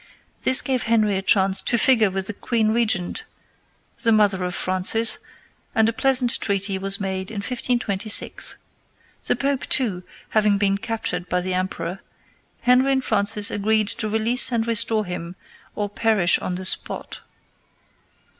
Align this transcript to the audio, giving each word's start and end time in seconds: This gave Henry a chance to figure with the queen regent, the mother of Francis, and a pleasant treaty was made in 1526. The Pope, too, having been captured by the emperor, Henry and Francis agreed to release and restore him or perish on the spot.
This 0.41 0.63
gave 0.63 0.81
Henry 0.89 1.15
a 1.15 1.21
chance 1.21 1.61
to 1.61 1.77
figure 1.77 2.09
with 2.09 2.25
the 2.25 2.33
queen 2.33 2.69
regent, 2.69 3.21
the 4.01 4.11
mother 4.11 4.43
of 4.43 4.55
Francis, 4.55 5.19
and 5.75 5.87
a 5.87 5.93
pleasant 5.93 6.39
treaty 6.39 6.79
was 6.79 6.99
made 6.99 7.29
in 7.29 7.35
1526. 7.35 8.55
The 9.27 9.35
Pope, 9.35 9.67
too, 9.67 10.01
having 10.29 10.57
been 10.57 10.79
captured 10.79 11.29
by 11.29 11.41
the 11.41 11.53
emperor, 11.53 11.99
Henry 12.61 12.91
and 12.93 13.05
Francis 13.05 13.51
agreed 13.51 13.89
to 13.89 14.09
release 14.09 14.51
and 14.51 14.65
restore 14.65 15.05
him 15.05 15.35
or 15.75 15.87
perish 15.87 16.39
on 16.39 16.55
the 16.55 16.65
spot. 16.65 17.19